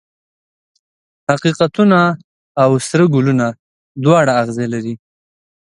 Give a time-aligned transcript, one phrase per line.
[1.31, 1.99] حقیقتونه
[2.63, 3.47] او سره ګلونه
[4.03, 4.93] دواړه اغزي لري.